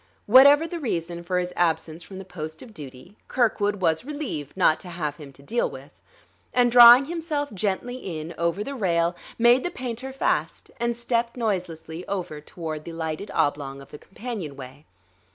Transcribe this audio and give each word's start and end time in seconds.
Whatever 0.25 0.65
the 0.65 0.79
reason 0.79 1.21
for 1.21 1.37
his 1.37 1.53
absence 1.55 2.01
from 2.01 2.17
the 2.17 2.25
post 2.25 2.63
of 2.63 2.73
duty, 2.73 3.17
Kirkwood 3.27 3.81
was 3.81 4.03
relieved 4.03 4.57
not 4.57 4.79
to 4.79 4.89
have 4.89 5.17
him 5.17 5.31
to 5.33 5.43
deal 5.43 5.69
with; 5.69 5.91
and 6.55 6.71
drawing 6.71 7.05
himself 7.05 7.53
gently 7.53 8.17
in 8.19 8.33
over 8.35 8.63
the 8.63 8.73
rail, 8.73 9.15
made 9.37 9.63
the 9.63 9.69
painter 9.69 10.11
fast, 10.11 10.71
and 10.79 10.97
stepped 10.97 11.37
noiselessly 11.37 12.03
over 12.07 12.41
toward 12.41 12.83
the 12.83 12.93
lighted 12.93 13.29
oblong 13.29 13.79
of 13.79 13.91
the 13.91 13.99
companionway. 13.99 14.85